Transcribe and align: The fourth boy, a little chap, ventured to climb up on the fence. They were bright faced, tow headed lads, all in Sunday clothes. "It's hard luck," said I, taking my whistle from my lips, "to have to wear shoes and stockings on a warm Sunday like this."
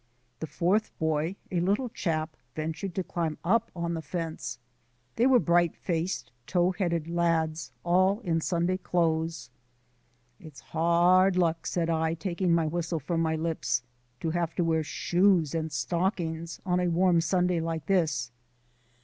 The 0.39 0.47
fourth 0.47 0.91
boy, 0.97 1.35
a 1.51 1.59
little 1.59 1.89
chap, 1.89 2.35
ventured 2.55 2.95
to 2.95 3.03
climb 3.03 3.37
up 3.43 3.69
on 3.75 3.93
the 3.93 4.01
fence. 4.01 4.57
They 5.15 5.27
were 5.27 5.37
bright 5.37 5.75
faced, 5.75 6.31
tow 6.47 6.71
headed 6.71 7.07
lads, 7.07 7.71
all 7.85 8.19
in 8.21 8.41
Sunday 8.41 8.77
clothes. 8.77 9.51
"It's 10.39 10.61
hard 10.73 11.35
luck," 11.37 11.67
said 11.67 11.87
I, 11.91 12.15
taking 12.15 12.51
my 12.51 12.65
whistle 12.65 12.99
from 12.99 13.21
my 13.21 13.35
lips, 13.35 13.83
"to 14.21 14.31
have 14.31 14.55
to 14.55 14.63
wear 14.63 14.83
shoes 14.83 15.53
and 15.53 15.71
stockings 15.71 16.59
on 16.65 16.79
a 16.79 16.87
warm 16.89 17.21
Sunday 17.21 17.59
like 17.59 17.85
this." 17.85 18.31